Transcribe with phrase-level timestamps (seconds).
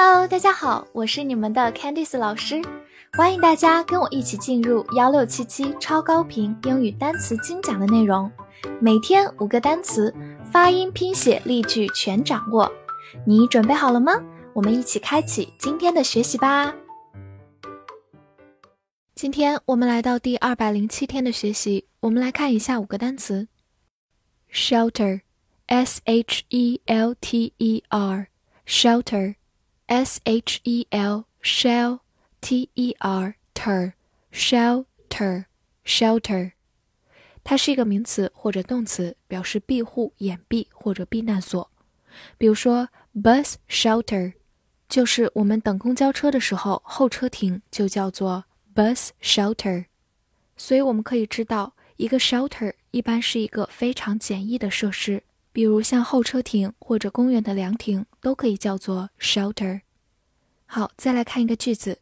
[0.00, 2.62] Hello，大家好，我是你们的 Candice 老师，
[3.14, 8.30] 欢迎大家跟我一起进入幺六七七超高频英语单词精讲的内容，
[8.80, 10.14] 每天五个单词，
[10.52, 12.70] 发音、拼写、例句全掌握，
[13.26, 14.12] 你准备好了吗？
[14.52, 16.72] 我们一起开启今天的学习吧。
[19.16, 23.48] 今天我们来到第二百零七天的学习，我们来看一下五个单词
[24.52, 29.34] ：shelter，s h e l t e r，shelter。
[29.88, 32.00] S H E L shell
[32.42, 33.94] T E R ter
[34.30, 35.46] shelter
[35.82, 36.52] shelter，
[37.42, 41.70] 它是一个名词或者动词，表示庇护、掩蔽或者避难所。
[42.36, 44.34] 比如说，bus shelter
[44.90, 49.86] 就是我们等公交车的时候，候车亭就叫做 bus shelter。
[50.58, 55.22] 所以我们可以知道，一个 shelter 一般是一个非常简易的设施。
[55.51, 59.81] 比如像候车亭或者公园的凉亭都可以叫做 shelter。
[60.65, 61.99] 好，再来看一个句子：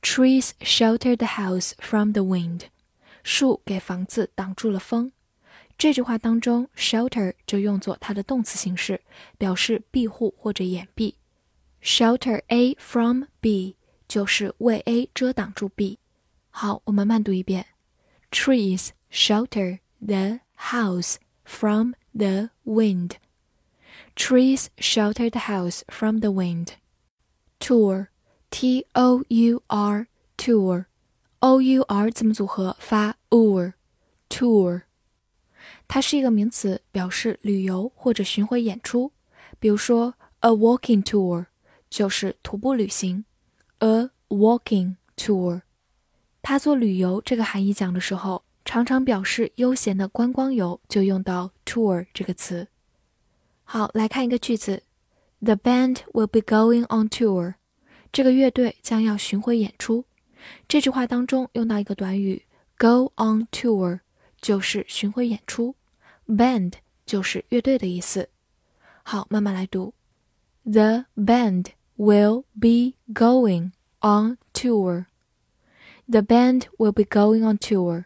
[0.00, 2.62] Trees shelter the house from the wind。
[3.22, 5.12] 树给房子挡住了风。
[5.76, 9.02] 这句话当中，shelter 就用作它的动词形式，
[9.36, 11.14] 表示庇护或者掩蔽。
[11.82, 13.76] Shelter A from B
[14.08, 15.98] 就是为 A 遮挡住 B。
[16.50, 17.66] 好，我们慢读一遍：
[18.30, 23.12] Trees shelter the house from the wind.
[24.14, 26.72] Trees shelter the house from the wind.
[27.60, 28.08] Tour,
[28.50, 30.06] T O U R,
[30.36, 30.86] tour,
[31.40, 33.74] O U R 字母组合发 ur,
[34.28, 34.82] tour。
[35.86, 39.12] 它是一个名词，表示旅游或者巡回演出。
[39.58, 41.46] 比如说，a walking tour
[41.88, 43.24] 就是徒步旅行，
[43.78, 45.62] a walking tour。
[46.42, 48.44] 它做旅游这个含义讲的时候。
[48.65, 52.67] 常常表示悠闲的观光游，就用到 tour 这个词。
[53.63, 54.83] 好，来看一个句子
[55.39, 57.55] ：The band will be going on tour。
[58.11, 60.05] 这个乐队将要巡回演出。
[60.67, 62.45] 这句话当中用到一个短语
[62.77, 63.99] go on tour，
[64.39, 65.75] 就是巡回演出。
[66.27, 66.73] band
[67.05, 68.29] 就是乐队的意思。
[69.03, 69.93] 好，慢慢来读
[70.63, 71.67] ：The band
[71.97, 75.05] will be going on tour。
[76.07, 78.05] The band will be going on tour。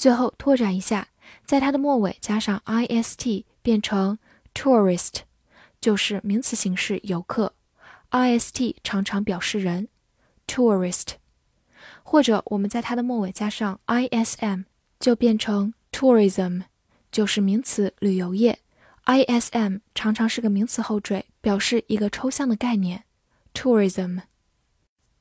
[0.00, 1.08] 最后拓展一下，
[1.44, 4.18] 在它的末尾加上 i s t 变成
[4.54, 5.16] tourist，
[5.78, 7.52] 就是名词形式游客。
[8.08, 9.88] i s t 常常表示人
[10.46, 11.16] ，tourist。
[12.02, 14.62] 或者我们在它的末尾加上 i s m，
[14.98, 16.62] 就变成 tourism，
[17.12, 18.58] 就是名词旅游业。
[19.04, 23.04] i s m 常常是个名词后缀，表示一个抽象的概念。
[23.52, 24.22] tourism。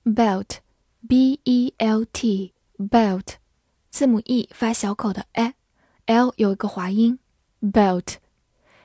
[0.05, 3.33] belt，b e l t，belt。
[3.89, 7.19] 字母 e 发小口的 a，l 有一个滑音
[7.61, 8.15] ，belt，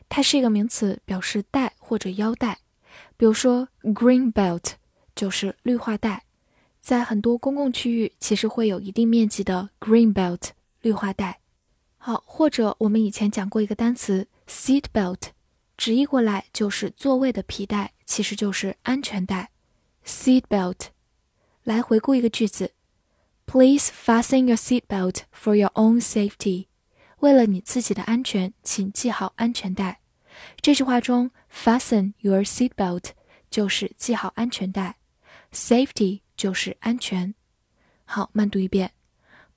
[0.09, 2.59] 它是一个名词，表示带或者腰带。
[3.16, 4.72] 比如说 green belt
[5.14, 6.25] 就是绿化带，
[6.81, 10.50] 在很多公共区域其实会有一定面积的 green belt
[10.81, 11.41] 绿化带。
[11.98, 15.28] 好，或者我们以前讲过一个单词 seat belt，
[15.76, 19.50] 直译过来就是座位的皮带，其实就是安全带
[20.04, 20.88] ，seat belt。
[21.62, 22.73] 来回顾一个句子。
[23.53, 26.67] Please fasten your seatbelt for your own safety。
[27.19, 30.01] 为了你自己的安全，请系好安全带。
[30.61, 33.11] 这句话中，fasten your seatbelt
[33.50, 34.97] 就是系好安全带，
[35.51, 37.33] safety 就是安全。
[38.05, 38.94] 好，慢读一遍。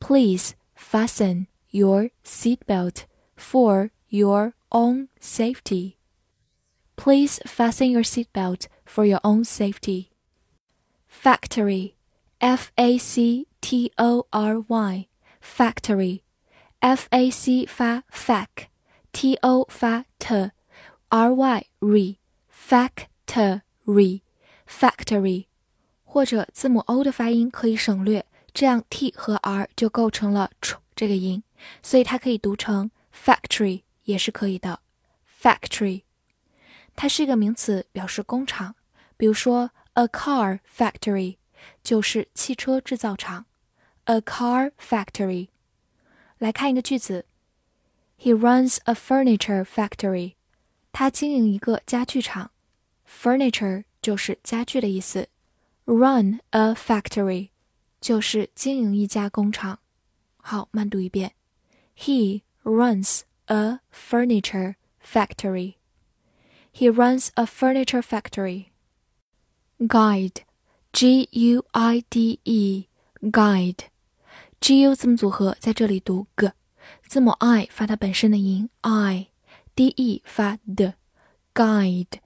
[0.00, 3.02] Please fasten your seatbelt
[3.36, 5.94] for your own safety.
[6.96, 10.08] Please fasten your seatbelt for your own safety.
[11.08, 11.94] Factory,
[12.40, 15.08] F A C T O R Y
[15.42, 22.16] factory，F A C 发 fac，T O 发 t，R Y re
[22.52, 24.22] factory
[24.68, 25.46] factory，
[26.04, 31.42] 或者字母 O 的发音可以省略，这样 T 和 R 就构成了 ch 这个音，
[31.82, 34.80] 所以它可以读成 factory 也是可以的。
[35.40, 36.02] factory，
[36.94, 38.74] 它是一个名词，表示工厂。
[39.16, 41.36] 比如说 a car factory
[41.82, 43.46] 就是汽车制造厂。
[44.06, 45.48] a car factory。
[46.38, 47.26] 来看一个句子：
[48.18, 50.34] He runs a furniture factory。
[50.92, 52.50] 他经营一个家具厂。
[53.08, 55.28] Furniture 就是家具的意思。
[55.84, 57.50] Run a factory
[58.00, 59.80] 就是经营一家工厂。
[60.36, 61.34] 好，慢读一遍：
[61.96, 65.74] He runs a furniture factory.
[66.72, 68.66] He runs a furniture factory.
[69.78, 70.42] Guide,
[70.92, 72.86] G U I D E,
[73.20, 73.86] guide.
[74.59, 76.51] G U 字母组合在这里读 g，
[77.07, 80.95] 字母 i 发它本身的音 i，d e 发的
[81.53, 82.17] ，guide，guide，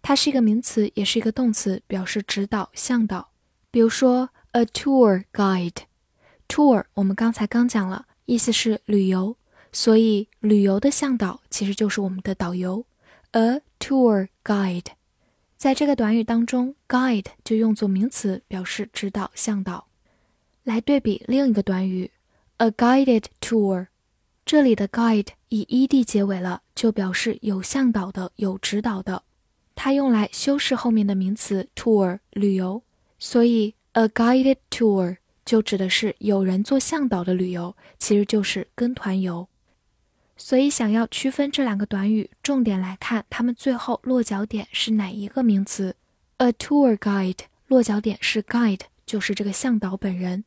[0.00, 3.32] 它是一个名词，也是一个动词，表示指导、向导。
[3.70, 9.36] 比如说，a tour guide，tour 我们刚才刚讲了，意思是旅游，
[9.72, 12.86] 所以旅游的向导其实就是我们的导游。
[13.32, 14.86] a tour guide，
[15.58, 19.87] 在这个短语当中，guide 就用作名词，表示指导、向导。
[20.68, 22.10] 来对比另一个短语
[22.58, 23.86] ，a guided tour，
[24.44, 29.22] 这里的 guide 以 ed 结尾了，就表示有向导的、有指导的。
[29.74, 32.82] 它用来修饰后面的名词 tour 旅游，
[33.18, 39.48] 所以 a guided tour 就指的是有人做向导的旅游，其实就是跟团游。
[40.36, 45.96] 所以想要区分这两个短语，重点来看它们最后落脚点是哪一个名词。
[46.36, 47.38] a tour guide
[47.68, 50.44] 落脚点是 guide，就是这个向导本人，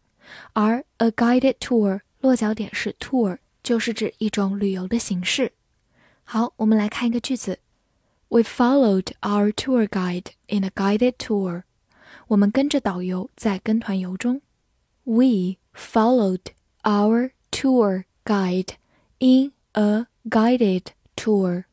[0.53, 5.53] 而 a guided tour 落脚点是 tour，就是指一种旅游的形式。
[6.25, 7.61] 好，我们来看一个句子。
[8.29, 11.63] We followed our tour guide in a guided tour.
[12.29, 14.43] 我们跟着导游在跟团游中。
[15.05, 16.41] We followed
[16.83, 18.75] our tour guide
[19.19, 21.67] in a guided tour.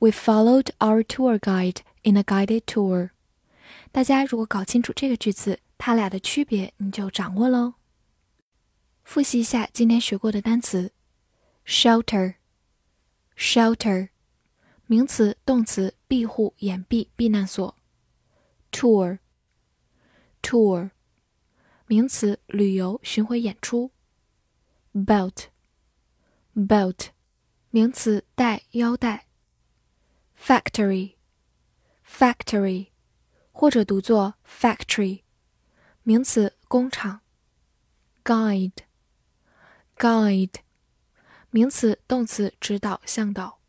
[0.00, 3.10] We followed our tour guide in a guided tour.
[3.92, 7.73] 大家如果搞清楚这个句子， 它俩的区别你就掌握喽。
[9.03, 10.93] 复习一下今天学过的单词
[11.65, 14.09] ：shelter，shelter。
[14.85, 17.75] 名词、动词，庇护、掩蔽、避难所。
[18.71, 20.91] tour，tour，
[21.87, 23.89] 名词，旅游、巡回演出。
[24.93, 27.07] belt，belt，
[27.71, 29.25] 名词，带、腰带。
[30.39, 32.89] factory，factory，
[33.51, 35.23] 或者读作 factory，
[36.03, 37.19] 名词，工厂。
[38.23, 40.55] guide，guide，
[41.51, 43.59] 名词、动词，指导、向导。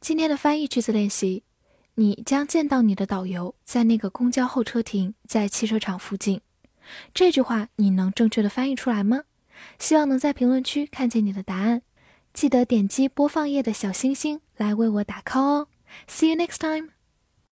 [0.00, 1.44] 今天的翻译句子练习：
[1.94, 6.40] 你将见到你的导游在那个公交候车亭，在汽车厂附近。
[7.12, 9.24] 这句话你能正确的翻译出来吗？
[9.78, 11.82] 希望能在评论区看见你的答案。
[12.32, 15.68] 记得点击播放页的小星星来为我打 call 哦。
[16.06, 16.97] See you next time.